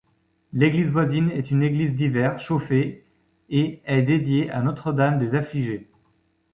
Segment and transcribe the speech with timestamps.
[0.51, 3.05] L'église voisine est une église d'hiver chauffée
[3.51, 5.91] et est dédiée à Notre-Dame-des-affligés.